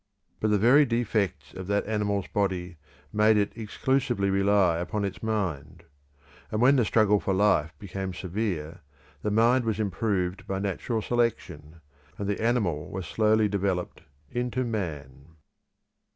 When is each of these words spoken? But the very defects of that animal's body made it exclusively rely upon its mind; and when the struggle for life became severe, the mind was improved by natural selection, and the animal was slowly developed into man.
But 0.39 0.49
the 0.49 0.57
very 0.57 0.83
defects 0.83 1.53
of 1.53 1.67
that 1.67 1.85
animal's 1.85 2.25
body 2.27 2.77
made 3.13 3.37
it 3.37 3.55
exclusively 3.55 4.31
rely 4.31 4.77
upon 4.79 5.05
its 5.05 5.21
mind; 5.21 5.83
and 6.49 6.59
when 6.59 6.75
the 6.77 6.85
struggle 6.85 7.19
for 7.19 7.35
life 7.35 7.71
became 7.77 8.11
severe, 8.11 8.81
the 9.21 9.29
mind 9.29 9.63
was 9.63 9.79
improved 9.79 10.47
by 10.47 10.57
natural 10.57 11.03
selection, 11.03 11.81
and 12.17 12.27
the 12.27 12.41
animal 12.41 12.89
was 12.89 13.05
slowly 13.05 13.47
developed 13.47 14.01
into 14.31 14.63
man. 14.63 15.35